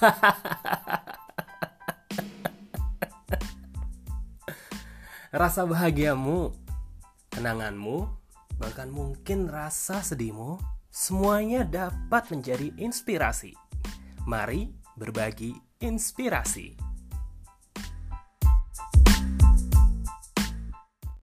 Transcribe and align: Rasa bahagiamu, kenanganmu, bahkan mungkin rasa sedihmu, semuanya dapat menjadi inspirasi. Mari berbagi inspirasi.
Rasa 5.34 5.66
bahagiamu, 5.66 6.54
kenanganmu, 7.34 8.06
bahkan 8.58 8.86
mungkin 8.86 9.50
rasa 9.50 9.98
sedihmu, 9.98 10.62
semuanya 10.94 11.66
dapat 11.66 12.30
menjadi 12.30 12.70
inspirasi. 12.78 13.58
Mari 14.30 14.70
berbagi 14.94 15.58
inspirasi. 15.82 16.83